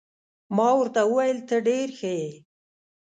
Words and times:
ما 0.55 0.69
ورته 0.79 1.01
وویل: 1.07 1.37
ته 1.49 1.55
ډېر 1.67 1.87
ښه 1.97 2.11
يې. 2.19 2.31